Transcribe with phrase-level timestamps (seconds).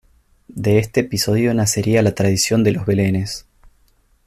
[0.47, 3.45] De este episodio nacería la tradición de los belenes.